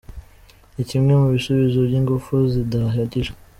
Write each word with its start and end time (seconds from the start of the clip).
Ni 0.73 0.83
kimwe 0.89 1.11
mu 1.21 1.27
bisubizo 1.35 1.79
by’ingufu 1.87 2.35
zidahagije”. 2.51 3.31